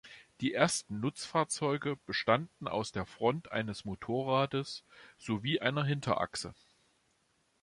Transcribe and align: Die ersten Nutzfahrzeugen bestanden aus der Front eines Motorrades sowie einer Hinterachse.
Die 0.39 0.51
ersten 0.55 0.99
Nutzfahrzeugen 0.99 1.95
bestanden 2.07 2.67
aus 2.67 2.91
der 2.91 3.05
Front 3.05 3.51
eines 3.51 3.85
Motorrades 3.85 4.83
sowie 5.19 5.59
einer 5.59 5.83
Hinterachse. 5.85 6.55